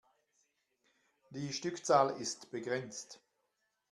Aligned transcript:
Die 1.29 1.53
Stückzahl 1.53 2.19
ist 2.19 2.49
begrenzt. 2.49 3.19